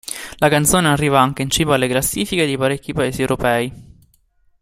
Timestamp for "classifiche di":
1.87-2.57